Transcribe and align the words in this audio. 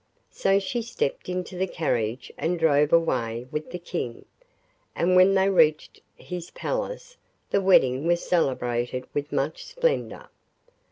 So 0.31 0.57
she 0.57 0.81
stepped 0.81 1.29
into 1.29 1.55
the 1.59 1.67
carriage 1.67 2.31
and 2.35 2.57
drove 2.57 2.91
away 2.91 3.45
with 3.51 3.69
the 3.69 3.77
King, 3.77 4.25
and 4.95 5.15
when 5.15 5.35
they 5.35 5.47
reached 5.47 6.01
his 6.15 6.49
palace 6.49 7.17
the 7.51 7.61
wedding 7.61 8.07
was 8.07 8.27
celebrated 8.27 9.05
with 9.13 9.31
much 9.31 9.63
splendour. 9.63 10.31